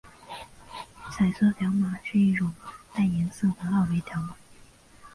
[1.11, 2.51] 彩色条码是一种
[2.91, 4.35] 带颜色的二维条码。